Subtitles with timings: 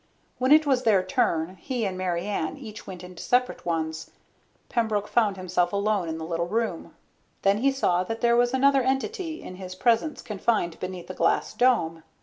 [0.39, 4.09] When it was their turn, he and Mary Ann each went into separate ones.
[4.67, 6.95] Pembroke found himself alone in the little room.
[7.43, 11.53] Then he saw that there was another entity in his presence confined beneath a glass
[11.53, 12.01] dome.